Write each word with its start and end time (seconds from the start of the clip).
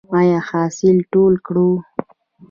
آیا 0.17 0.39
حاصل 0.49 0.97
ټول 1.13 1.33
کړو؟ 1.47 1.69